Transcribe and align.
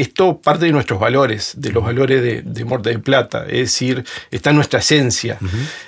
esto 0.00 0.40
parte 0.40 0.66
de 0.66 0.72
nuestros 0.72 0.98
valores, 0.98 1.54
de 1.56 1.70
los 1.72 1.84
valores 1.84 2.22
de, 2.22 2.42
de 2.42 2.64
Morte 2.64 2.90
de 2.90 2.98
Plata, 2.98 3.44
es 3.44 3.70
decir, 3.70 4.04
está 4.30 4.50
en 4.50 4.56
nuestra 4.56 4.80
esencia. 4.80 5.38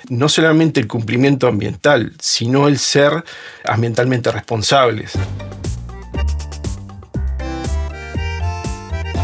No 0.09 0.29
solamente 0.29 0.79
el 0.79 0.87
cumplimiento 0.87 1.47
ambiental, 1.47 2.13
sino 2.19 2.67
el 2.67 2.79
ser 2.79 3.23
ambientalmente 3.65 4.31
responsables. 4.31 5.13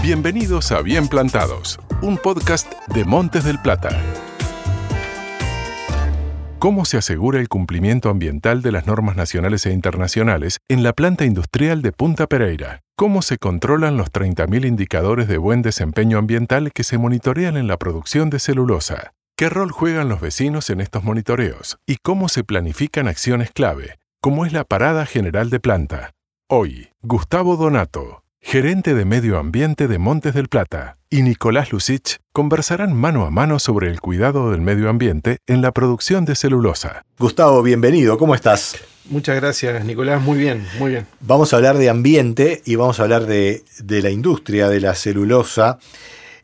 Bienvenidos 0.01 0.71
a 0.73 0.81
Bien 0.81 1.07
Plantados, 1.07 1.79
un 2.01 2.17
podcast 2.17 2.69
de 2.93 3.05
Montes 3.05 3.45
del 3.45 3.59
Plata. 3.59 4.01
¿Cómo 6.63 6.85
se 6.85 6.95
asegura 6.95 7.41
el 7.41 7.49
cumplimiento 7.49 8.09
ambiental 8.09 8.61
de 8.61 8.71
las 8.71 8.87
normas 8.87 9.17
nacionales 9.17 9.65
e 9.65 9.73
internacionales 9.73 10.59
en 10.69 10.81
la 10.81 10.93
planta 10.93 11.25
industrial 11.25 11.81
de 11.81 11.91
Punta 11.91 12.25
Pereira? 12.25 12.79
¿Cómo 12.95 13.21
se 13.21 13.37
controlan 13.37 13.97
los 13.97 14.13
30.000 14.13 14.65
indicadores 14.65 15.27
de 15.27 15.37
buen 15.37 15.61
desempeño 15.61 16.17
ambiental 16.17 16.71
que 16.71 16.85
se 16.85 16.97
monitorean 16.97 17.57
en 17.57 17.67
la 17.67 17.75
producción 17.75 18.29
de 18.29 18.39
celulosa? 18.39 19.11
¿Qué 19.35 19.49
rol 19.49 19.73
juegan 19.73 20.07
los 20.07 20.21
vecinos 20.21 20.69
en 20.69 20.79
estos 20.79 21.03
monitoreos? 21.03 21.79
¿Y 21.85 21.97
cómo 22.01 22.29
se 22.29 22.45
planifican 22.45 23.09
acciones 23.09 23.51
clave, 23.51 23.99
como 24.21 24.45
es 24.45 24.53
la 24.53 24.63
parada 24.63 25.05
general 25.05 25.49
de 25.49 25.59
planta? 25.59 26.11
Hoy, 26.49 26.91
Gustavo 27.01 27.57
Donato, 27.57 28.22
gerente 28.43 28.93
de 28.93 29.05
Medio 29.05 29.39
Ambiente 29.39 29.87
de 29.87 29.97
Montes 29.97 30.33
del 30.33 30.49
Plata, 30.49 30.97
y 31.09 31.21
Nicolás 31.21 31.71
Lucich 31.71 32.17
conversarán 32.33 32.93
mano 32.93 33.25
a 33.25 33.31
mano 33.31 33.57
sobre 33.57 33.87
el 33.87 34.01
cuidado 34.01 34.51
del 34.51 34.61
medio 34.61 34.89
ambiente 34.89 35.37
en 35.47 35.61
la 35.61 35.71
producción 35.71 36.25
de 36.25 36.35
celulosa. 36.35 37.03
Gustavo, 37.17 37.63
bienvenido, 37.63 38.17
¿cómo 38.17 38.35
estás? 38.35 38.75
Muchas 39.05 39.37
gracias, 39.37 39.85
Nicolás. 39.85 40.21
Muy 40.21 40.37
bien, 40.37 40.67
muy 40.77 40.91
bien. 40.91 41.07
Vamos 41.21 41.53
a 41.53 41.55
hablar 41.55 41.77
de 41.77 41.89
ambiente 41.89 42.61
y 42.65 42.75
vamos 42.75 42.99
a 42.99 43.03
hablar 43.03 43.25
de, 43.25 43.63
de 43.79 44.01
la 44.01 44.11
industria 44.11 44.67
de 44.67 44.81
la 44.81 44.93
celulosa. 44.93 45.79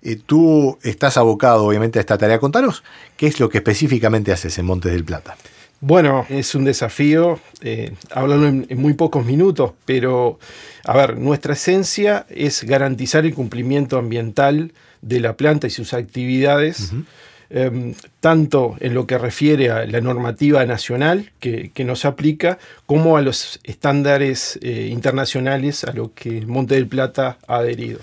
Eh, 0.02 0.17
tú 0.25 0.80
estás 0.81 1.17
abocado, 1.17 1.66
obviamente, 1.66 2.00
a 2.00 2.02
esta 2.02 2.17
tarea. 2.17 2.39
Contanos 2.39 2.84
qué 3.17 3.28
es 3.28 3.39
lo 3.39 3.50
que 3.50 3.59
específicamente 3.59 4.31
haces 4.31 4.58
en 4.58 4.66
Montes 4.66 4.94
del 4.94 5.03
Plata. 5.03 5.36
Bueno, 5.81 6.25
es 6.30 6.55
un 6.55 6.66
desafío, 6.66 7.39
eh, 7.61 7.94
hablarlo 8.11 8.47
en, 8.47 8.66
en, 8.69 8.81
muy 8.81 8.94
pocos 8.94 9.25
minutos, 9.25 9.72
pero 9.85 10.38
a 10.83 10.95
ver, 10.95 11.17
nuestra 11.17 11.53
esencia 11.53 12.25
es 12.30 12.63
garantizar 12.63 13.25
el 13.25 13.33
cumplimiento 13.33 13.97
ambiental 13.97 14.73
de 15.02 15.22
la 15.22 15.38
planta 15.38 15.67
y 15.67 15.69
sus 15.69 15.94
actividades, 15.94 16.91
uh 16.91 16.95
-huh. 16.95 17.05
eh, 17.52 17.94
tanto 18.19 18.75
en 18.81 18.94
lo 18.94 19.07
que 19.07 19.17
refiere 19.17 19.69
a 19.69 19.85
la 19.85 20.02
normativa 20.02 20.66
nacional 20.66 21.31
que, 21.39 21.72
que 21.73 21.85
nos 21.85 22.03
aplica, 22.03 22.59
como 22.85 23.16
a 23.16 23.22
los 23.22 23.61
estándares 23.63 24.59
eh, 24.61 24.89
internacionales 24.91 25.85
a 25.85 25.94
lo 25.94 26.13
que 26.13 26.45
Monte 26.45 26.75
del 26.75 26.88
Plata 26.88 27.38
ha 27.47 27.57
adherido 27.57 28.00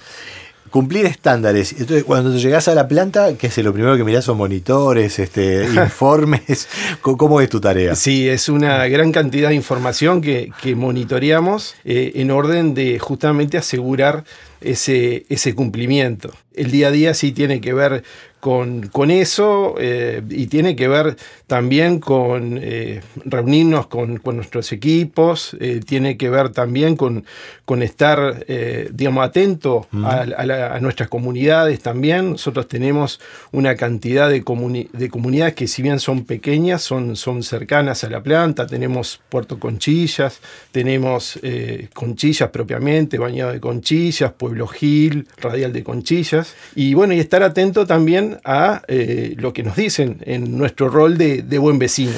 cumplir 0.76 1.06
estándares. 1.06 1.72
Entonces, 1.72 2.04
cuando 2.04 2.36
llegas 2.36 2.68
a 2.68 2.74
la 2.74 2.86
planta, 2.86 3.34
¿qué 3.38 3.46
es 3.46 3.56
lo 3.56 3.72
primero 3.72 3.96
que 3.96 4.04
mirás 4.04 4.26
son 4.26 4.36
monitores, 4.36 5.18
este, 5.18 5.64
informes? 5.74 6.68
¿Cómo 7.00 7.40
es 7.40 7.48
tu 7.48 7.62
tarea? 7.62 7.94
Sí, 7.94 8.28
es 8.28 8.50
una 8.50 8.86
gran 8.86 9.10
cantidad 9.10 9.48
de 9.48 9.54
información 9.54 10.20
que, 10.20 10.52
que 10.60 10.74
monitoreamos 10.74 11.76
eh, 11.86 12.12
en 12.16 12.30
orden 12.30 12.74
de 12.74 12.98
justamente 12.98 13.56
asegurar 13.56 14.24
ese, 14.60 15.24
ese 15.30 15.54
cumplimiento. 15.54 16.34
El 16.54 16.70
día 16.70 16.88
a 16.88 16.90
día 16.90 17.14
sí 17.14 17.32
tiene 17.32 17.62
que 17.62 17.72
ver 17.72 18.04
con, 18.46 18.86
con 18.92 19.10
eso 19.10 19.74
eh, 19.76 20.22
y 20.30 20.46
tiene 20.46 20.76
que 20.76 20.86
ver 20.86 21.16
también 21.48 21.98
con 21.98 22.60
eh, 22.62 23.00
reunirnos 23.24 23.88
con, 23.88 24.18
con, 24.18 24.36
nuestros 24.36 24.70
equipos, 24.70 25.56
eh, 25.58 25.80
tiene 25.84 26.16
que 26.16 26.30
ver 26.30 26.50
también 26.50 26.94
con, 26.94 27.24
con 27.64 27.82
estar, 27.82 28.46
digamos, 28.92 29.26
atento 29.26 29.88
uh 29.92 29.96
-huh. 29.96 30.06
a, 30.06 30.40
a, 30.40 30.46
la, 30.46 30.74
a, 30.76 30.78
nuestras 30.78 31.08
comunidades 31.08 31.80
también. 31.80 32.30
Nosotros 32.32 32.68
tenemos 32.68 33.18
una 33.50 33.74
cantidad 33.74 34.30
de, 34.30 34.44
comuni 34.44 34.88
de 34.92 35.08
comunidades 35.08 35.54
que 35.54 35.66
si 35.66 35.82
bien 35.82 35.98
son 35.98 36.24
pequeñas, 36.24 36.82
son, 36.82 37.16
son 37.16 37.42
cercanas 37.42 38.04
a 38.04 38.10
la 38.10 38.22
planta. 38.22 38.68
Tenemos 38.68 39.20
Puerto 39.28 39.58
Conchillas, 39.58 40.40
tenemos 40.70 41.40
Conchillas 41.94 42.50
propiamente, 42.50 43.18
Bañado 43.18 43.50
de 43.50 43.58
Conchillas, 43.58 44.30
Pueblo 44.32 44.68
Gil, 44.68 45.26
Radial 45.38 45.72
de 45.72 45.82
Conchillas. 45.82 46.54
Y 46.76 46.94
bueno, 46.94 47.12
y 47.12 47.18
estar 47.18 47.42
atento 47.42 47.86
también 47.86 48.35
a 48.44 48.82
eh, 48.88 49.34
lo 49.38 49.52
que 49.52 49.62
nos 49.62 49.76
dicen 49.76 50.18
en 50.22 50.56
nuestro 50.56 50.88
rol 50.88 51.18
de, 51.18 51.58
buen 51.58 51.78
vecino. 51.78 52.12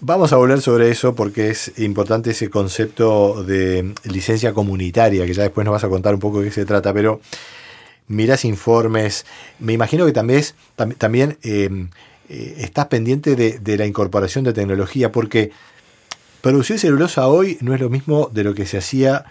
Vamos 0.00 0.32
a 0.32 0.36
volver 0.36 0.60
sobre 0.60 0.90
eso 0.90 1.14
porque 1.14 1.50
es 1.50 1.78
importante 1.78 2.30
ese 2.30 2.48
concepto 2.48 3.44
de 3.44 3.94
licencia 4.04 4.52
comunitaria, 4.52 5.26
que 5.26 5.34
ya 5.34 5.42
después 5.42 5.64
nos 5.64 5.72
vas 5.72 5.84
a 5.84 5.88
contar 5.88 6.14
un 6.14 6.20
poco 6.20 6.40
de 6.40 6.48
qué 6.48 6.54
se 6.54 6.64
trata, 6.64 6.94
pero 6.94 7.20
miras 8.08 8.44
informes, 8.44 9.26
me 9.58 9.72
imagino 9.72 10.06
que 10.06 10.12
también, 10.12 10.42
tam, 10.74 10.92
también 10.94 11.36
eh, 11.42 11.68
eh, 12.28 12.54
estás 12.58 12.86
pendiente 12.86 13.36
de, 13.36 13.58
de 13.58 13.76
la 13.76 13.86
incorporación 13.86 14.44
de 14.44 14.52
tecnología, 14.52 15.12
porque 15.12 15.50
producir 16.40 16.78
celulosa 16.78 17.28
hoy 17.28 17.58
no 17.60 17.74
es 17.74 17.80
lo 17.80 17.90
mismo 17.90 18.30
de 18.32 18.44
lo 18.44 18.54
que 18.54 18.64
se 18.66 18.78
hacía 18.78 19.26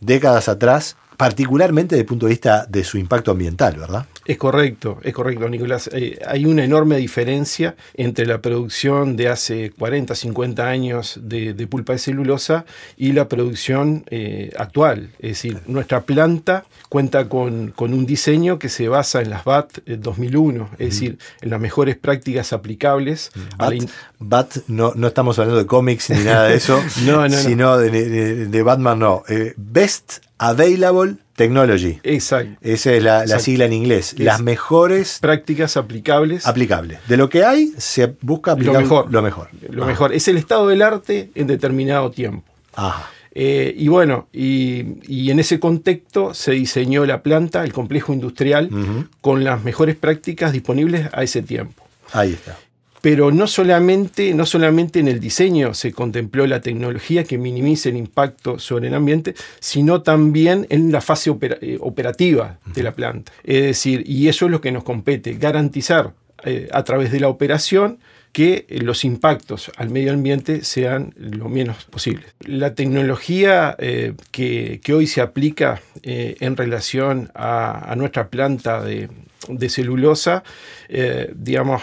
décadas 0.00 0.48
atrás 0.48 0.96
particularmente 1.20 1.96
desde 1.96 2.04
el 2.04 2.06
punto 2.06 2.24
de 2.24 2.30
vista 2.30 2.64
de 2.66 2.82
su 2.82 2.96
impacto 2.96 3.30
ambiental, 3.30 3.76
¿verdad? 3.76 4.06
Es 4.24 4.38
correcto, 4.38 5.00
es 5.02 5.12
correcto, 5.12 5.50
Nicolás. 5.50 5.90
Eh, 5.92 6.18
hay 6.26 6.46
una 6.46 6.64
enorme 6.64 6.96
diferencia 6.96 7.76
entre 7.92 8.24
la 8.24 8.40
producción 8.40 9.16
de 9.16 9.28
hace 9.28 9.70
40, 9.78 10.14
50 10.14 10.66
años 10.66 11.20
de, 11.22 11.52
de 11.52 11.66
pulpa 11.66 11.92
de 11.92 11.98
celulosa 11.98 12.64
y 12.96 13.12
la 13.12 13.28
producción 13.28 14.06
eh, 14.08 14.50
actual. 14.56 15.10
Es 15.18 15.32
decir, 15.32 15.60
nuestra 15.66 16.04
planta 16.04 16.64
cuenta 16.88 17.28
con, 17.28 17.72
con, 17.72 17.92
un 17.92 18.06
diseño 18.06 18.58
que 18.58 18.70
se 18.70 18.88
basa 18.88 19.20
en 19.20 19.28
las 19.28 19.44
BAT 19.44 19.84
2001, 19.84 20.70
es 20.72 20.78
mm. 20.78 20.84
decir, 20.84 21.18
en 21.42 21.50
las 21.50 21.60
mejores 21.60 21.98
prácticas 21.98 22.54
aplicables. 22.54 23.30
BAT, 23.58 23.74
BAT 24.20 24.56
no, 24.68 24.94
no, 24.96 25.08
estamos 25.08 25.38
hablando 25.38 25.58
de 25.58 25.66
cómics 25.66 26.08
ni 26.08 26.24
nada 26.24 26.44
de 26.44 26.54
eso, 26.54 26.82
no, 27.04 27.28
no, 27.28 27.36
sino 27.36 27.76
de, 27.76 27.90
de, 27.90 28.46
de, 28.46 28.62
Batman, 28.62 28.98
no. 28.98 29.22
Eh, 29.28 29.52
Best 29.58 30.29
Available 30.42 31.16
Technology. 31.36 32.00
Exacto. 32.02 32.56
Esa 32.62 32.94
es 32.94 33.02
la, 33.02 33.26
la 33.26 33.38
sigla 33.38 33.66
en 33.66 33.74
inglés. 33.74 34.14
Es 34.14 34.20
Las 34.20 34.40
mejores 34.40 35.18
prácticas 35.20 35.76
aplicables. 35.76 36.46
Aplicables. 36.46 36.98
De 37.08 37.18
lo 37.18 37.28
que 37.28 37.44
hay, 37.44 37.74
se 37.76 38.16
busca 38.22 38.52
aplicar 38.52 38.74
lo 38.74 38.80
mejor. 38.80 39.12
Lo 39.12 39.22
mejor. 39.22 39.48
Lo 39.68 39.84
mejor. 39.84 40.14
Es 40.14 40.28
el 40.28 40.38
estado 40.38 40.66
del 40.68 40.80
arte 40.80 41.30
en 41.34 41.46
determinado 41.46 42.10
tiempo. 42.10 42.44
Ajá. 42.74 43.10
Eh, 43.32 43.74
y 43.76 43.88
bueno, 43.88 44.28
y, 44.32 44.98
y, 45.06 45.30
en 45.30 45.38
ese 45.38 45.60
contexto 45.60 46.34
se 46.34 46.52
diseñó 46.52 47.06
la 47.06 47.22
planta, 47.22 47.62
el 47.62 47.72
complejo 47.72 48.12
industrial, 48.12 48.70
uh 48.72 48.76
-huh. 48.76 49.08
con 49.20 49.44
las 49.44 49.62
mejores 49.62 49.94
prácticas 49.94 50.52
disponibles 50.52 51.08
a 51.12 51.22
ese 51.22 51.42
tiempo. 51.42 51.84
Ahí 52.12 52.32
está. 52.32 52.58
Pero 53.00 53.30
no 53.30 53.46
solamente, 53.46 54.34
no 54.34 54.44
solamente 54.44 55.00
en 55.00 55.08
el 55.08 55.20
diseño 55.20 55.74
se 55.74 55.92
contempló 55.92 56.46
la 56.46 56.60
tecnología 56.60 57.24
que 57.24 57.38
minimice 57.38 57.88
el 57.88 57.96
impacto 57.96 58.58
sobre 58.58 58.88
el 58.88 58.94
ambiente, 58.94 59.34
sino 59.58 60.02
también 60.02 60.66
en 60.70 60.92
la 60.92 61.00
fase 61.00 61.30
opera, 61.30 61.56
eh, 61.60 61.78
operativa 61.80 62.58
de 62.66 62.82
la 62.82 62.92
planta. 62.92 63.32
Es 63.44 63.62
decir, 63.62 64.04
y 64.06 64.28
eso 64.28 64.46
es 64.46 64.50
lo 64.50 64.60
que 64.60 64.72
nos 64.72 64.84
compete, 64.84 65.34
garantizar 65.34 66.12
eh, 66.44 66.68
a 66.72 66.84
través 66.84 67.12
de 67.12 67.20
la 67.20 67.28
operación 67.28 67.98
que 68.32 68.66
los 68.68 69.04
impactos 69.04 69.72
al 69.76 69.90
medio 69.90 70.12
ambiente 70.12 70.64
sean 70.64 71.14
lo 71.16 71.48
menos 71.48 71.84
posible. 71.84 72.26
La 72.40 72.74
tecnología 72.74 73.74
eh, 73.78 74.14
que, 74.30 74.80
que, 74.82 74.94
hoy 74.94 75.06
se 75.06 75.20
aplica 75.20 75.80
eh, 76.02 76.36
en 76.40 76.56
relación 76.56 77.30
a, 77.34 77.90
a, 77.90 77.96
nuestra 77.96 78.28
planta 78.28 78.82
de, 78.82 79.08
de 79.48 79.68
celulosa, 79.68 80.44
eh, 80.88 81.32
digamos, 81.34 81.82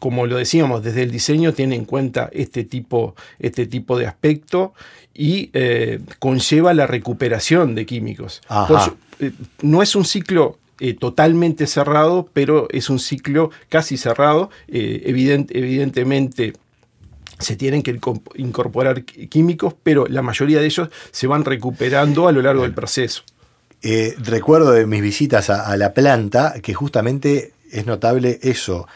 como 0.00 0.26
lo 0.26 0.36
decíamos, 0.36 0.82
desde 0.82 1.02
el 1.02 1.12
diseño 1.12 1.52
tiene 1.52 1.76
en 1.76 1.84
cuenta 1.84 2.28
este 2.32 2.64
tipo, 2.64 3.14
este 3.38 3.66
tipo 3.66 3.96
de 3.98 4.06
aspecto 4.06 4.74
y 5.14 5.50
conlleva 6.20 6.74
la 6.74 6.86
recuperación 6.86 7.74
de 7.74 7.86
químicos. 7.86 8.40
Por, 8.68 8.96
no 9.62 9.82
es 9.82 9.96
un 9.96 10.04
ciclo 10.04 10.58
eh, 10.80 10.94
totalmente 10.94 11.66
cerrado, 11.66 12.28
pero 12.32 12.68
es 12.70 12.90
un 12.90 12.98
ciclo 12.98 13.50
casi 13.68 13.96
cerrado. 13.96 14.50
Eh, 14.68 15.02
evident, 15.06 15.50
evidentemente 15.52 16.52
se 17.38 17.56
tienen 17.56 17.82
que 17.82 17.98
incorporar 18.36 19.04
químicos, 19.04 19.74
pero 19.82 20.06
la 20.06 20.22
mayoría 20.22 20.60
de 20.60 20.66
ellos 20.66 20.88
se 21.10 21.26
van 21.26 21.44
recuperando 21.44 22.28
a 22.28 22.32
lo 22.32 22.42
largo 22.42 22.62
del 22.62 22.74
proceso. 22.74 23.22
Eh, 23.82 24.14
recuerdo 24.18 24.72
de 24.72 24.86
mis 24.86 25.02
visitas 25.02 25.50
a, 25.50 25.70
a, 25.70 25.76
la 25.76 25.94
planta 25.94 26.54
que 26.60 26.74
justamente 26.74 27.52
es 27.70 27.86
notable 27.86 28.40
eso. 28.42 28.88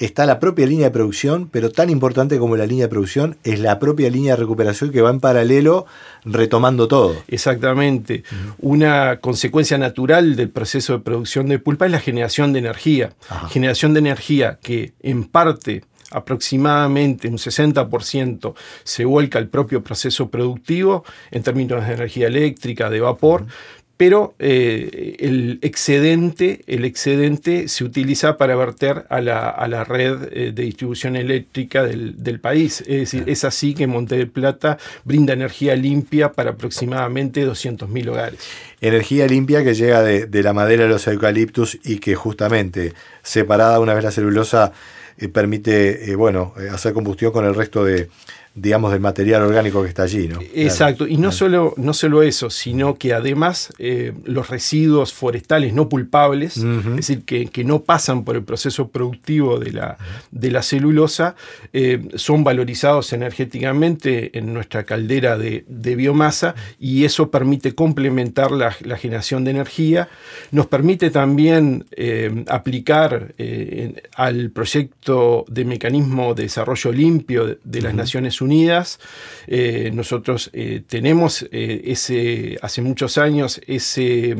Está 0.00 0.24
la 0.24 0.40
propia 0.40 0.66
línea 0.66 0.86
de 0.86 0.92
producción, 0.92 1.50
pero 1.52 1.70
tan 1.70 1.90
importante 1.90 2.38
como 2.38 2.56
la 2.56 2.64
línea 2.64 2.86
de 2.86 2.88
producción 2.88 3.36
es 3.44 3.60
la 3.60 3.78
propia 3.78 4.08
línea 4.08 4.32
de 4.32 4.40
recuperación 4.40 4.92
que 4.92 5.02
va 5.02 5.10
en 5.10 5.20
paralelo 5.20 5.84
retomando 6.24 6.88
todo. 6.88 7.16
Exactamente. 7.28 8.24
Uh 8.32 8.34
-huh. 8.34 8.54
Una 8.60 9.18
consecuencia 9.20 9.76
natural 9.76 10.36
del 10.36 10.48
proceso 10.48 10.94
de 10.94 11.00
producción 11.00 11.48
de 11.48 11.58
pulpa 11.58 11.84
es 11.84 11.92
la 11.92 12.00
generación 12.00 12.54
de 12.54 12.60
energía. 12.60 13.10
Ajá. 13.28 13.48
Generación 13.50 13.92
de 13.92 13.98
energía 13.98 14.58
que 14.62 14.94
en 15.02 15.24
parte 15.24 15.84
aproximadamente 16.12 17.28
un 17.28 17.38
60% 17.38 18.54
se 18.82 19.04
vuelca 19.04 19.38
al 19.38 19.46
propio 19.48 19.84
proceso 19.84 20.28
productivo 20.28 21.04
en 21.30 21.42
términos 21.44 21.86
de 21.86 21.92
energía 21.92 22.26
eléctrica, 22.26 22.90
de 22.90 23.00
vapor, 23.00 23.42
uh 23.42 23.44
-huh 23.44 23.79
pero 24.00 24.34
eh, 24.38 25.16
el, 25.18 25.58
excedente, 25.60 26.62
el 26.66 26.86
excedente 26.86 27.68
se 27.68 27.84
utiliza 27.84 28.38
para 28.38 28.56
verter 28.56 29.04
a 29.10 29.20
la, 29.20 29.84
red 29.84 30.22
eh, 30.32 30.52
de 30.52 30.62
distribución 30.62 31.16
eléctrica 31.16 31.82
del, 31.82 32.40
país. 32.40 32.80
Es 32.80 33.00
decir, 33.00 33.24
es 33.26 33.44
así 33.44 33.74
que 33.74 33.86
Monte 33.86 34.16
de 34.16 34.24
Plata 34.24 34.78
brinda 35.04 35.34
energía 35.34 35.76
limpia 35.76 36.32
para 36.32 36.52
aproximadamente 36.52 37.46
200.000 37.46 38.08
hogares. 38.08 38.40
Energía 38.80 39.26
limpia 39.26 39.62
que 39.62 39.74
llega 39.74 40.02
de, 40.02 40.24
de, 40.24 40.42
la 40.42 40.54
madera 40.54 40.84
de 40.84 40.88
los 40.88 41.06
eucaliptus 41.06 41.78
y 41.84 41.98
que 41.98 42.14
justamente 42.14 42.94
separada 43.22 43.80
una 43.80 43.92
vez 43.92 44.04
la 44.04 44.12
celulosa 44.12 44.72
permite 45.34 46.16
bueno, 46.16 46.54
hacer 46.72 46.94
combustión 46.94 47.32
con 47.32 47.44
el 47.44 47.54
resto 47.54 47.84
de, 47.84 48.08
digamos, 48.54 48.90
del 48.90 49.00
material 49.00 49.42
orgánico 49.42 49.82
que 49.82 49.88
está 49.88 50.02
allí, 50.02 50.26
¿no? 50.26 50.40
Exacto, 50.54 51.06
y 51.06 51.16
no, 51.16 51.30
solo, 51.30 51.72
no 51.76 51.94
solo 51.94 52.22
eso, 52.22 52.50
sino 52.50 52.96
que 52.96 53.14
además 53.14 53.72
eh, 53.78 54.12
los 54.24 54.50
residuos 54.50 55.12
forestales 55.12 55.72
no 55.72 55.88
pulpables, 55.88 56.56
es 56.56 56.96
decir, 56.96 57.22
que, 57.24 57.60
no 57.60 57.82
pasan 57.82 58.24
por 58.24 58.36
el 58.36 58.42
proceso 58.42 58.88
productivo 58.88 59.58
de 59.58 59.72
la, 59.72 59.98
de 60.30 60.50
la 60.50 60.62
celulosa, 60.62 61.36
eh, 61.72 62.08
son 62.14 62.42
valorizados 62.42 63.12
energéticamente 63.12 64.36
en 64.36 64.52
nuestra 64.52 64.84
caldera 64.84 65.38
de, 65.38 65.64
biomasa 65.68 66.54
y 66.78 67.04
eso 67.04 67.30
permite 67.30 67.74
complementar 67.74 68.50
la, 68.52 68.72
generación 68.72 69.44
de 69.44 69.50
energía, 69.52 70.08
nos 70.50 70.66
permite 70.66 71.10
también 71.10 71.84
eh, 71.92 72.44
aplicar 72.48 73.34
al 74.16 74.50
proyecto 74.50 75.44
de 75.48 75.64
mecanismo 75.64 76.34
de 76.34 76.44
desarrollo 76.44 76.92
limpio 76.92 77.58
de, 77.62 77.80
las 77.80 77.94
Naciones 77.94 78.39
Unidas, 78.40 78.50
Unidas. 78.50 78.98
Eh, 79.46 79.90
nosotros 79.94 80.50
eh, 80.52 80.82
tenemos 80.86 81.46
eh, 81.50 81.82
ese, 81.84 82.58
hace 82.62 82.82
muchos 82.82 83.16
años 83.16 83.60
ese 83.66 84.36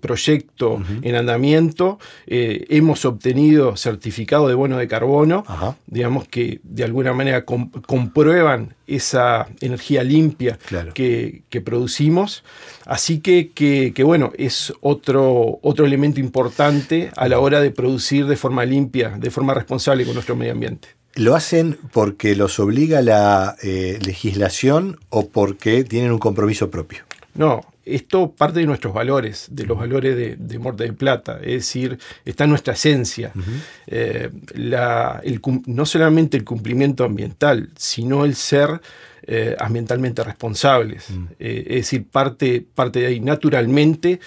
proyecto 0.00 0.82
en 1.02 1.14
andamiento. 1.14 1.98
hemos 2.26 3.04
obtenido 3.04 3.76
certificado 3.76 4.48
de 4.48 4.54
bono 4.54 4.78
de 4.78 4.88
carbono, 4.88 5.44
digamos 5.86 6.26
que 6.28 6.60
de 6.62 6.84
alguna 6.84 7.12
manera 7.12 7.44
comprueban 7.44 8.74
esa 8.86 9.46
energía 9.60 10.02
limpia 10.02 10.58
que, 10.94 11.62
producimos. 11.64 12.42
Así 12.86 13.20
que, 13.20 13.50
que, 13.52 14.04
bueno, 14.04 14.32
es 14.36 14.72
otro, 14.80 15.58
otro 15.62 15.86
elemento 15.86 16.20
importante 16.20 17.10
a 17.16 17.28
la 17.28 17.38
hora 17.38 17.60
de 17.60 17.70
producir 17.70 18.26
de 18.26 18.36
forma 18.36 18.64
limpia, 18.64 19.10
de 19.10 19.30
forma 19.30 19.54
responsable 19.54 20.04
con 20.04 20.14
nuestro 20.14 20.36
medio 20.36 20.52
ambiente. 20.52 20.99
¿Lo 21.14 21.34
hacen 21.34 21.78
porque 21.92 22.36
los 22.36 22.60
obliga 22.60 23.02
la 23.02 23.56
eh, 23.62 23.98
legislación 24.04 24.98
o 25.08 25.28
porque 25.28 25.84
tienen 25.84 26.12
un 26.12 26.18
compromiso 26.18 26.70
propio? 26.70 27.00
No, 27.34 27.62
esto 27.84 28.30
parte 28.30 28.60
de 28.60 28.66
nuestros 28.66 28.94
valores, 28.94 29.48
de 29.50 29.64
los 29.66 29.76
valores 29.76 30.16
de, 30.16 30.36
de 30.36 30.58
Morte 30.58 30.84
de 30.84 30.92
Plata, 30.92 31.38
es 31.42 31.52
decir, 31.52 31.98
está 32.24 32.44
en 32.44 32.50
nuestra 32.50 32.74
esencia. 32.74 33.32
Eh, 33.86 34.30
no 35.66 35.86
solamente 35.86 36.36
el 36.36 36.44
cumplimiento 36.44 37.04
ambiental, 37.04 37.70
sino 37.76 38.24
el 38.24 38.34
ser 38.34 38.80
eh, 39.22 39.56
ambientalmente 39.58 40.22
responsables. 40.22 41.06
es 41.38 41.64
decir, 41.68 42.06
parte, 42.10 42.64
parte 42.74 43.00
de 43.00 43.06
ahí 43.06 43.20
naturalmente 43.20 44.20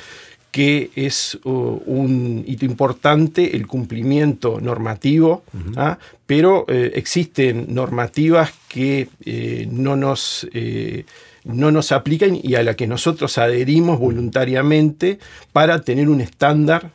que 0.53 0.91
es 0.95 1.39
uh, 1.45 1.49
un 1.49 2.43
hito 2.45 2.63
importante 2.63 3.55
el 3.57 3.65
cumplimiento 3.65 4.61
normativo, 4.61 5.41
¿ah? 5.75 5.97
pero 6.27 6.65
eh, 6.67 6.91
existen 6.93 7.65
normativas 7.69 8.53
que 8.67 9.09
eh, 9.25 9.67
no, 9.71 9.95
nos, 9.95 10.47
eh, 10.53 11.05
no 11.43 11.71
nos 11.71 11.91
aplican 11.91 12.39
y 12.41 12.53
a 12.53 12.61
la 12.61 12.75
que 12.75 12.85
nosotros 12.85 13.39
adherimos 13.39 13.97
voluntariamente 13.97 15.17
para 15.51 15.81
tener 15.81 16.07
un 16.07 16.21
estándar 16.21 16.91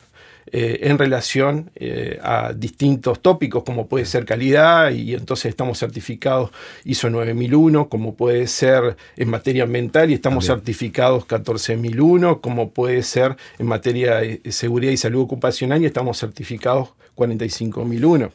eh, 0.51 0.79
en 0.83 0.97
relación 0.97 1.71
eh, 1.75 2.19
a 2.21 2.53
distintos 2.53 3.21
tópicos, 3.21 3.63
como 3.63 3.87
puede 3.87 4.05
ser 4.05 4.25
calidad, 4.25 4.91
y 4.91 5.13
entonces 5.13 5.45
estamos 5.45 5.79
certificados 5.79 6.51
ISO 6.85 7.09
9001, 7.09 7.89
como 7.89 8.15
puede 8.15 8.47
ser 8.47 8.97
en 9.15 9.29
materia 9.29 9.63
ambiental, 9.63 10.09
y 10.09 10.13
estamos 10.15 10.45
certificados 10.45 11.25
14001, 11.25 12.41
como 12.41 12.71
puede 12.71 13.03
ser 13.03 13.35
en 13.57 13.67
materia 13.67 14.15
de 14.17 14.41
seguridad 14.51 14.91
y 14.91 14.97
salud 14.97 15.21
ocupacional, 15.21 15.81
y 15.81 15.85
estamos 15.85 16.19
certificados 16.19 16.93
45001. 17.15 18.31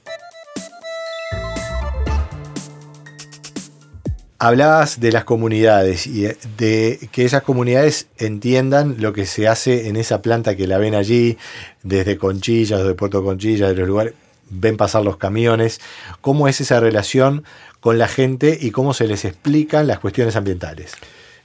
Hablabas 4.44 5.00
de 5.00 5.10
las 5.10 5.24
comunidades 5.24 6.06
y 6.06 6.26
de 6.58 7.08
que 7.12 7.24
esas 7.24 7.42
comunidades 7.42 8.08
entiendan 8.18 8.96
lo 8.98 9.14
que 9.14 9.24
se 9.24 9.48
hace 9.48 9.88
en 9.88 9.96
esa 9.96 10.20
planta 10.20 10.54
que 10.54 10.66
la 10.66 10.76
ven 10.76 10.94
allí, 10.94 11.38
desde 11.82 12.18
Conchillas, 12.18 12.80
desde 12.80 12.92
Puerto 12.92 13.24
Conchillas, 13.24 13.70
de 13.70 13.76
los 13.76 13.88
lugares, 13.88 14.12
ven 14.50 14.76
pasar 14.76 15.02
los 15.02 15.16
camiones. 15.16 15.80
¿Cómo 16.20 16.46
es 16.46 16.60
esa 16.60 16.78
relación 16.78 17.44
con 17.80 17.96
la 17.96 18.06
gente 18.06 18.58
y 18.60 18.70
cómo 18.70 18.92
se 18.92 19.06
les 19.06 19.24
explican 19.24 19.86
las 19.86 19.98
cuestiones 19.98 20.36
ambientales? 20.36 20.92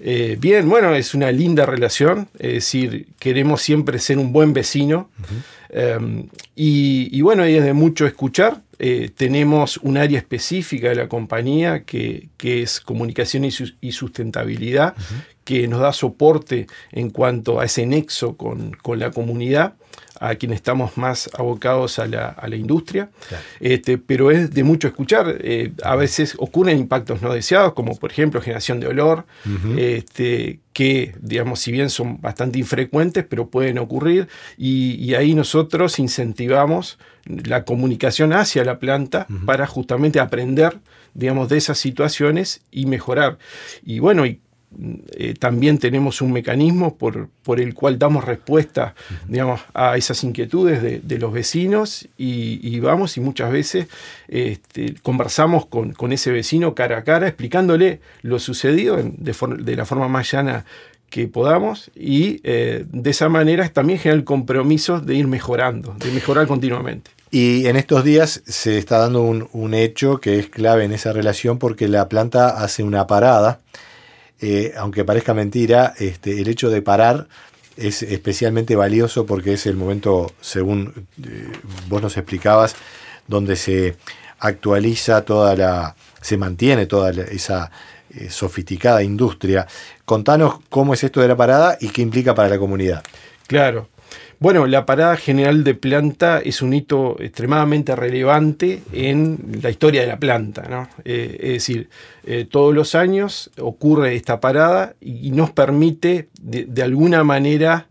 Eh, 0.01 0.35
bien, 0.37 0.67
bueno, 0.67 0.93
es 0.93 1.13
una 1.13 1.31
linda 1.31 1.65
relación, 1.65 2.27
es 2.37 2.53
decir, 2.53 3.07
queremos 3.17 3.61
siempre 3.61 3.99
ser 3.99 4.17
un 4.17 4.33
buen 4.33 4.51
vecino. 4.51 5.09
Em, 5.69 6.27
y, 6.55 7.09
y, 7.11 7.21
bueno, 7.21 7.43
es 7.43 7.63
de 7.63 7.73
mucho 7.73 8.05
escuchar, 8.05 8.61
eh, 8.81 9.11
tenemos 9.13 9.77
un 9.77 9.97
área 9.97 10.17
específica 10.17 10.87
de 10.87 10.95
la 10.95 11.09
compañía 11.09 11.83
que, 11.83 12.29
es 12.41 12.79
comunicación 12.79 13.43
y, 13.43 13.91
sustentabilidad, 13.91 14.95
que 15.49 15.67
nos 15.67 15.79
da 15.79 15.91
soporte 15.93 16.67
en 16.91 17.09
cuanto 17.09 17.59
a 17.59 17.65
ese 17.65 17.83
nexo 17.87 18.37
con, 18.37 18.77
la 18.99 19.09
comunidad 19.09 19.73
a 20.19 20.35
quienes 20.35 20.57
estamos 20.57 20.95
más 20.95 21.27
abocados 21.33 21.97
a 21.97 22.05
la, 22.05 22.55
industria, 22.55 23.09
este, 23.59 23.97
pero 23.97 24.29
es 24.29 24.51
de 24.51 24.63
mucho 24.63 24.87
escuchar. 24.87 25.37
Eh, 25.39 25.71
a 25.83 25.95
veces 25.95 26.35
ocurren 26.37 26.77
impactos 26.77 27.23
no 27.23 27.33
deseados, 27.33 27.73
como 27.73 27.95
por 27.95 28.11
ejemplo 28.11 28.41
generación 28.41 28.79
de 28.79 28.89
olor, 28.89 29.25
este, 29.75 30.59
que, 30.71 31.15
digamos, 31.19 31.61
si 31.61 31.71
bien 31.71 31.89
son 31.89 32.21
bastante 32.21 32.59
infrecuentes, 32.59 33.25
pero 33.27 33.49
pueden 33.49 33.79
ocurrir, 33.79 34.27
y 34.55 35.15
ahí 35.15 35.33
nosotros 35.33 35.97
incentivamos 35.97 36.99
la 37.25 37.65
comunicación 37.65 38.33
hacia 38.33 38.63
la 38.63 38.77
planta 38.77 39.25
para 39.47 39.65
justamente 39.65 40.19
aprender, 40.19 40.77
digamos, 41.15 41.49
de 41.49 41.57
esas 41.57 41.79
situaciones 41.79 42.61
y 42.69 42.85
mejorar. 42.85 43.39
Y 43.83 43.97
bueno, 43.97 44.27
y, 44.27 44.41
eh, 45.11 45.33
también 45.33 45.77
tenemos 45.77 46.21
un 46.21 46.31
mecanismo 46.31 46.95
por, 46.95 47.29
por, 47.43 47.59
el 47.59 47.73
cual 47.73 47.97
damos 47.97 48.23
respuesta, 48.23 48.93
digamos, 49.27 49.61
a 49.73 49.97
esas 49.97 50.23
inquietudes 50.23 50.81
de, 50.81 51.17
los 51.17 51.33
vecinos 51.33 52.07
y, 52.17 52.79
vamos 52.79 53.17
y 53.17 53.19
muchas 53.19 53.51
veces 53.51 53.87
este, 54.27 54.95
conversamos 55.01 55.65
con, 55.65 56.11
ese 56.11 56.31
vecino 56.31 56.75
cara 56.75 56.99
a 56.99 57.03
cara 57.03 57.27
explicándole 57.27 57.99
lo 58.21 58.39
sucedido 58.39 58.97
de, 58.97 59.35
de 59.59 59.75
la 59.75 59.85
forma 59.85 60.07
más 60.07 60.31
llana 60.31 60.65
que 61.09 61.27
podamos 61.27 61.91
y 61.95 62.39
eh, 62.43 62.85
de 62.91 63.09
esa 63.09 63.29
manera 63.29 63.67
también 63.69 63.99
genera 63.99 64.17
el 64.17 64.23
compromiso 64.23 64.99
de 64.99 65.15
ir 65.15 65.27
mejorando, 65.27 65.95
de 65.97 66.11
mejorar 66.11 66.47
continuamente. 66.47 67.11
Y 67.31 67.67
en 67.67 67.75
estos 67.75 68.03
días 68.03 68.41
se 68.45 68.77
está 68.77 68.97
dando 68.97 69.21
un, 69.21 69.73
hecho 69.73 70.19
que 70.19 70.39
es 70.39 70.49
clave 70.49 70.85
en 70.85 70.91
esa 70.91 71.13
relación 71.13 71.59
porque 71.59 71.87
la 71.87 72.09
planta 72.09 72.49
hace 72.63 72.83
una 72.83 73.05
parada. 73.05 73.59
Eh, 74.41 74.73
aunque 74.77 75.03
parezca 75.03 75.33
mentira, 75.33 75.93
este, 75.99 76.41
el 76.41 76.47
hecho 76.47 76.69
de 76.69 76.81
parar 76.81 77.27
es 77.75 78.03
especialmente 78.03 78.75
valioso 78.75 79.25
porque 79.25 79.53
es 79.53 79.65
el 79.65 79.75
momento, 79.75 80.31
según 80.41 81.07
eh, 81.23 81.51
vos 81.87 82.01
nos 82.01 82.17
explicabas, 82.17 82.75
donde 83.27 83.55
se 83.55 83.95
actualiza 84.39 85.23
toda 85.23 85.55
la, 85.55 85.95
se 86.21 86.37
mantiene 86.37 86.85
toda 86.85 87.11
esa 87.11 87.71
eh, 88.13 88.29
sofisticada 88.29 89.03
industria. 89.03 89.67
Contanos 90.05 90.59
cómo 90.69 90.93
es 90.93 91.03
esto 91.03 91.21
de 91.21 91.27
la 91.27 91.35
parada 91.35 91.77
y 91.79 91.89
qué 91.89 92.01
implica 92.01 92.33
para 92.33 92.49
la 92.49 92.57
comunidad. 92.57 93.03
Claro. 93.47 93.87
Bueno, 94.39 94.67
la 94.67 94.85
parada 94.85 95.17
general 95.17 95.63
de 95.63 95.75
planta 95.75 96.39
es 96.39 96.61
un 96.61 96.73
hito 96.73 97.17
extremadamente 97.19 97.95
relevante 97.95 98.81
en 98.93 99.59
la 99.61 99.69
historia 99.69 100.01
de 100.01 100.07
la 100.07 100.17
planta. 100.17 100.89
Eh, 101.03 101.37
es 101.41 101.53
decir, 101.53 101.89
eh, 102.23 102.47
todos 102.49 102.73
los 102.73 102.95
años 102.95 103.51
ocurre 103.59 104.15
esta 104.15 104.39
parada 104.39 104.95
y, 105.01 105.31
nos 105.31 105.51
permite 105.51 106.29
de 106.41 106.83
alguna 106.83 107.23
manera 107.23 107.87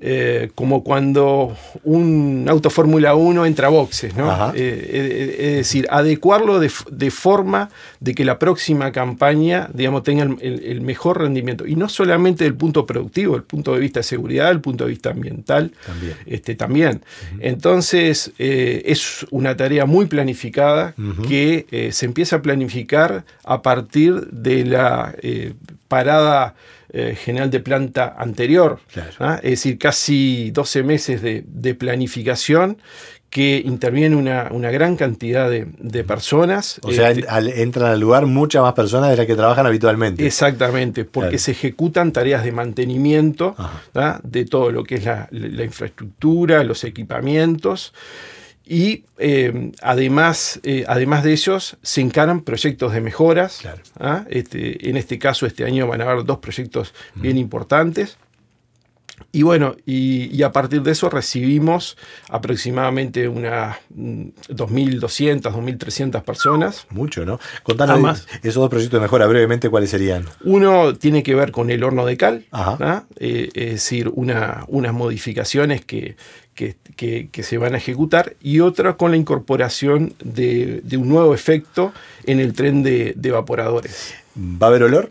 eh, 0.00 0.50
como 0.54 0.84
cuando 0.84 1.56
un 1.82 2.46
auto 2.48 2.70
Fórmula 2.70 3.16
1 3.16 3.46
entra 3.46 3.66
a 3.66 3.70
boxes, 3.70 4.14
¿no? 4.14 4.50
Eh, 4.50 4.52
eh, 4.56 5.36
es 5.40 5.56
decir, 5.56 5.88
adecuarlo 5.90 6.60
de, 6.60 7.10
forma 7.10 7.68
de 7.98 8.14
que 8.14 8.24
la 8.24 8.38
próxima 8.38 8.92
campaña, 8.92 9.68
digamos, 9.74 10.04
tenga 10.04 10.22
el, 10.22 10.80
mejor 10.82 11.18
rendimiento. 11.20 11.66
Y 11.66 11.74
no 11.74 11.88
solamente 11.88 12.44
del 12.44 12.54
punto 12.54 12.86
productivo, 12.86 13.34
el 13.34 13.42
punto 13.42 13.74
de 13.74 13.80
vista 13.80 13.98
de 13.98 14.04
seguridad, 14.04 14.52
el 14.52 14.60
punto 14.60 14.84
de 14.84 14.90
vista 14.90 15.10
ambiental. 15.10 15.72
También. 15.84 16.16
Este, 16.26 16.54
también. 16.54 17.02
Entonces, 17.40 18.32
es 18.38 19.26
una 19.32 19.56
tarea 19.56 19.84
muy 19.84 20.06
planificada 20.06 20.94
que 21.26 21.88
se 21.90 22.06
empieza 22.06 22.36
a 22.36 22.42
planificar 22.42 23.24
a 23.42 23.62
partir 23.62 24.28
de 24.30 24.64
la 24.64 25.12
parada 25.88 26.54
eh, 26.90 27.16
general 27.16 27.50
de 27.50 27.60
planta 27.60 28.14
anterior. 28.16 28.80
¿ah? 29.18 29.40
Es 29.42 29.50
decir, 29.50 29.78
casi 29.78 30.50
12 30.52 30.82
meses 30.82 31.22
de, 31.22 31.74
planificación 31.74 32.78
que 33.28 33.62
interviene 33.62 34.16
una, 34.16 34.70
gran 34.70 34.96
cantidad 34.96 35.50
de, 35.50 36.04
personas. 36.04 36.80
O 36.82 36.92
sea, 36.92 37.10
este 37.10 37.62
entran 37.62 37.90
al 37.90 38.00
lugar 38.00 38.24
muchas 38.24 38.62
más 38.62 38.72
personas 38.72 39.10
de 39.10 39.18
las 39.18 39.26
que 39.26 39.36
trabajan 39.36 39.66
habitualmente. 39.66 40.26
Exactamente, 40.26 41.04
porque 41.04 41.38
se 41.38 41.50
ejecutan 41.50 42.12
tareas 42.12 42.42
de 42.42 42.52
mantenimiento 42.52 43.54
¿ah? 43.94 44.20
de 44.22 44.46
todo 44.46 44.70
lo 44.70 44.84
que 44.84 44.94
es 44.94 45.04
la 45.04 45.64
infraestructura, 45.64 46.64
los 46.64 46.84
equipamientos. 46.84 47.92
Y 48.70 49.04
eh, 49.16 49.72
además, 49.80 50.60
eh, 50.62 50.84
además 50.86 51.24
de 51.24 51.32
ellos, 51.32 51.78
se 51.82 52.02
encaran 52.02 52.42
proyectos 52.42 52.92
de 52.92 53.00
mejoras. 53.00 53.62
¿ah? 53.98 54.26
Este, 54.28 54.90
en 54.90 54.98
este 54.98 55.18
caso, 55.18 55.46
este 55.46 55.64
año 55.64 55.86
van 55.86 56.02
a 56.02 56.04
haber 56.04 56.24
dos 56.26 56.38
proyectos 56.38 56.92
bien 57.14 57.38
importantes. 57.38 58.18
Y 59.32 59.42
bueno, 59.42 59.76
y, 59.84 60.42
a 60.42 60.52
partir 60.52 60.82
de 60.82 60.92
eso 60.92 61.10
recibimos 61.10 61.96
aproximadamente 62.28 63.28
unas 63.28 63.76
2.200, 63.94 65.50
mm, 65.50 65.68
2.300 65.68 66.22
personas. 66.22 66.86
Mucho, 66.90 67.24
¿no? 67.24 67.38
Contanos 67.62 68.00
más. 68.00 68.26
esos 68.42 68.54
dos 68.54 68.70
proyectos 68.70 68.98
de 68.98 69.02
mejora 69.02 69.26
brevemente, 69.26 69.68
¿cuáles 69.68 69.90
serían? 69.90 70.24
Uno 70.44 70.94
tiene 70.94 71.22
que 71.22 71.34
ver 71.34 71.52
con 71.52 71.70
el 71.70 71.84
horno 71.84 72.06
de 72.06 72.16
cal, 72.16 72.46
¿ah? 72.52 73.04
eh, 73.16 73.50
es 73.54 73.72
decir, 73.72 74.10
una, 74.14 74.64
unas 74.68 74.94
modificaciones 74.94 75.84
que, 75.84 76.16
que, 76.54 77.42
se 77.42 77.58
van 77.58 77.74
a 77.74 77.78
ejecutar 77.78 78.34
y 78.40 78.60
otra 78.60 78.96
con 78.96 79.12
la 79.12 79.16
incorporación 79.16 80.14
de, 80.22 80.82
un 80.92 81.08
nuevo 81.08 81.34
efecto 81.34 81.92
en 82.24 82.40
el 82.40 82.52
tren 82.54 82.82
de, 82.82 83.14
evaporadores. 83.22 84.14
¿Va 84.36 84.66
a 84.66 84.70
haber 84.70 84.84
olor? 84.84 85.10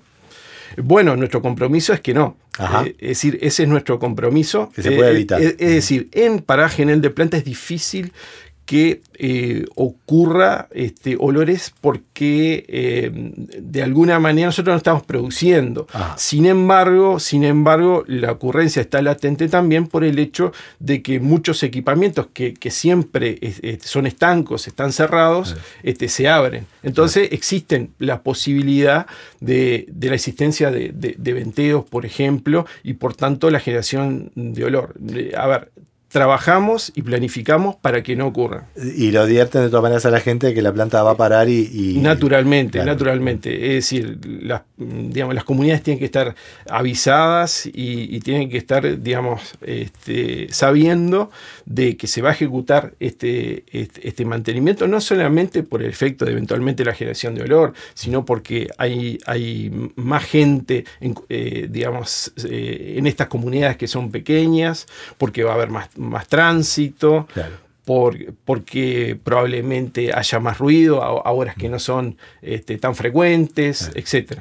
Bueno, 0.77 1.15
nuestro 1.15 1.41
compromiso 1.41 1.93
es 1.93 2.01
que 2.01 2.13
no. 2.13 2.35
Eh, 2.59 2.95
es 2.99 3.07
decir, 3.09 3.37
ese 3.41 3.63
es 3.63 3.69
nuestro 3.69 3.99
compromiso. 3.99 4.71
Que 4.75 4.83
se 4.83 4.91
puede 4.91 5.09
eh, 5.09 5.13
evitar. 5.13 5.41
es, 5.41 5.57
decir, 5.57 6.09
en 6.11 6.39
paraje 6.39 6.81
en 6.81 6.89
el 6.89 7.01
de 7.01 7.09
planta 7.09 7.37
es 7.37 7.45
difícil 7.45 8.11
que 8.67 9.01
eh, 9.13 9.65
ocurra 9.75 10.67
este, 10.71 11.15
olores 11.17 11.73
porque 11.79 12.65
eh, 12.67 13.09
de 13.13 13.81
alguna 13.81 14.19
manera 14.19 14.47
nosotros 14.47 14.73
no 14.73 14.77
estamos 14.77 15.03
produciendo. 15.03 15.87
Ah. 15.93 16.15
Sin 16.17 16.45
embargo, 16.45 17.17
sin 17.21 17.45
embargo, 17.45 18.03
la 18.07 18.33
ocurrencia 18.33 18.81
está 18.81 19.01
latente 19.01 19.47
también 19.47 19.87
por 19.87 20.03
el 20.03 20.19
hecho 20.19 20.51
de 20.79 21.01
que 21.01 21.21
muchos 21.21 21.63
equipamientos 21.63 22.27
que, 22.33 22.55
siempre 22.69 23.39
son 23.81 24.05
estancos, 24.05 24.67
están 24.67 24.91
cerrados, 24.91 25.55
este, 25.83 26.09
se 26.09 26.27
abren. 26.27 26.65
Entonces 26.83 27.29
existen 27.31 27.91
la 27.99 28.21
posibilidad 28.21 29.07
de, 29.39 29.87
la 30.01 30.15
existencia 30.15 30.71
de, 30.71 30.91
de 30.91 31.33
venteos, 31.33 31.85
por 31.85 32.05
ejemplo, 32.05 32.65
y 32.83 32.95
por 32.95 33.15
tanto 33.15 33.49
la 33.49 33.61
generación 33.61 34.31
de 34.35 34.65
olor. 34.65 34.93
A 35.37 35.47
ver, 35.47 35.71
trabajamos 36.09 36.91
y 36.95 37.01
planificamos 37.01 37.75
para 37.75 38.01
que 38.03 38.15
no 38.15 38.27
ocurra. 38.27 38.67
Y 38.75 39.11
lo 39.11 39.21
advierten 39.21 39.61
de 39.61 39.69
todas 39.69 39.83
maneras 39.83 40.05
a 40.05 40.11
la 40.11 40.19
gente 40.19 40.53
que 40.53 40.61
la 40.61 40.71
planta 40.71 41.03
va 41.03 41.11
a 41.11 41.17
parar 41.17 41.49
y... 41.49 41.97
naturalmente, 42.01 42.83
naturalmente. 42.83 43.77
Es 43.77 43.85
decir, 43.85 44.19
las, 44.25 44.61
digamos, 44.77 45.33
las 45.33 45.43
comunidades 45.43 45.83
tienen 45.83 45.99
que 45.99 46.05
estar 46.05 46.35
avisadas 46.69 47.65
y, 47.65 48.19
tienen 48.19 48.49
que 48.49 48.57
estar, 48.57 49.01
digamos, 49.01 49.57
este, 49.61 50.47
sabiendo 50.51 51.31
de 51.65 51.97
que 51.97 52.07
se 52.07 52.21
va 52.21 52.29
a 52.29 52.33
ejecutar 52.33 52.93
este, 52.99 53.63
este, 53.71 54.07
este, 54.07 54.25
mantenimiento, 54.25 54.87
no 54.87 54.99
solamente 55.01 55.63
por 55.63 55.81
el 55.81 55.89
efecto 55.89 56.25
de 56.25 56.33
eventualmente 56.33 56.83
la 56.83 56.93
generación 56.93 57.35
de 57.35 57.43
olor, 57.43 57.73
sino 57.93 58.25
porque 58.25 58.69
hay, 58.77 59.17
hay 59.25 59.91
más 59.95 60.25
gente, 60.25 60.85
en, 60.99 61.15
eh, 61.29 61.67
digamos, 61.69 62.33
eh, 62.49 62.95
en 62.97 63.07
estas 63.07 63.27
comunidades 63.27 63.77
que 63.77 63.87
son 63.87 64.11
pequeñas, 64.11 64.87
porque 65.17 65.43
va 65.43 65.51
a 65.51 65.55
haber 65.55 65.69
más 65.69 65.87
más 65.97 66.27
tránsito, 66.27 67.27
porque 67.87 69.17
probablemente 69.23 70.11
haya 70.13 70.39
más 70.39 70.57
ruido 70.57 71.01
a, 71.01 71.31
horas 71.31 71.55
que 71.55 71.69
no 71.69 71.79
son 71.79 72.17
este, 72.41 72.77
tan 72.77 72.95
frecuentes, 72.95 73.91
etc. 73.95 74.33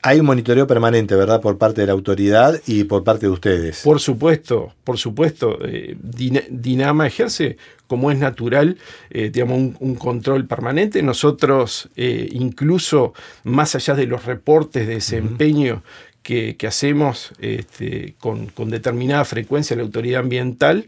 Hay 0.00 0.18
un 0.18 0.26
monitoreo 0.26 0.66
permanente, 0.66 1.14
¿verdad? 1.14 1.42
Por 1.42 1.58
parte 1.58 1.82
de 1.82 1.88
la 1.88 1.92
autoridad 1.92 2.58
y 2.66 2.84
por 2.84 3.04
parte 3.04 3.26
de 3.26 3.32
ustedes. 3.32 3.82
Por 3.82 4.00
supuesto, 4.00 4.72
por 4.82 4.96
supuesto. 4.96 5.58
Eh, 5.62 5.96
Dinama 6.00 7.06
ejerce, 7.06 7.58
como 7.86 8.10
es 8.10 8.18
natural, 8.18 8.78
eh, 9.10 9.30
digamos, 9.30 9.76
un, 9.78 9.94
control 9.96 10.46
permanente. 10.46 11.02
Nosotros, 11.02 11.90
eh, 11.96 12.28
incluso 12.32 13.12
más 13.44 13.74
allá 13.74 13.94
de 13.94 14.06
los 14.06 14.24
reportes 14.24 14.86
de 14.86 14.94
desempeño 14.94 15.82
que, 16.22 16.56
hacemos 16.66 17.32
este, 17.40 18.14
con, 18.18 18.48
determinada 18.70 19.24
frecuencia 19.24 19.76
la 19.76 19.82
autoridad 19.82 20.20
ambiental, 20.20 20.86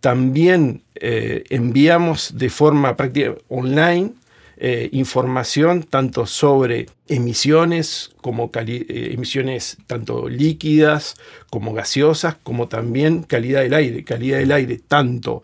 también 0.00 0.82
eh, 0.94 1.44
enviamos 1.50 2.36
de 2.36 2.50
forma 2.50 2.96
práctica 2.96 3.34
online 3.48 4.12
eh, 4.58 4.88
información 4.92 5.82
tanto 5.82 6.24
sobre 6.24 6.86
emisiones 7.08 8.10
como 8.22 8.50
eh, 8.54 9.10
emisiones 9.12 9.76
tanto 9.86 10.30
líquidas 10.30 11.16
como 11.50 11.74
gaseosas, 11.74 12.36
como 12.42 12.68
también 12.68 13.22
calidad 13.22 13.60
del 13.60 13.74
aire, 13.74 14.02
calidad 14.04 14.38
del 14.38 14.52
aire 14.52 14.80
tanto 14.86 15.42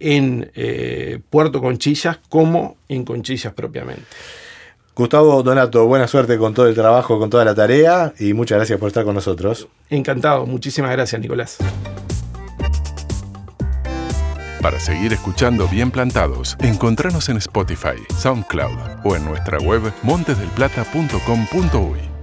en 0.00 0.50
Puerto 1.30 1.60
Conchillas 1.60 2.18
como 2.28 2.76
en 2.88 3.04
Conchillas 3.04 3.54
propiamente. 3.54 4.04
Gustavo 4.94 5.42
Donato, 5.42 5.86
buena 5.86 6.06
suerte 6.06 6.36
con 6.38 6.52
todo 6.54 6.68
el 6.68 6.74
trabajo, 6.74 7.18
con 7.18 7.30
toda 7.30 7.44
la 7.44 7.54
tarea 7.54 8.12
y 8.18 8.32
muchas 8.32 8.56
gracias 8.58 8.78
por 8.78 8.88
estar 8.88 9.04
con 9.04 9.14
nosotros. 9.14 9.66
Encantado, 9.90 10.46
muchísimas 10.46 10.92
gracias 10.92 11.20
Nicolás. 11.20 11.58
Para 14.64 14.80
seguir 14.80 15.12
escuchando 15.12 15.68
Bien 15.68 15.90
Plantados, 15.90 16.56
encontranos 16.60 17.28
en 17.28 17.36
Spotify, 17.36 18.02
SoundCloud 18.16 19.04
o 19.04 19.14
en 19.14 19.26
nuestra 19.26 19.58
web 19.58 19.92
montesdelplata.com.uy. 20.02 22.13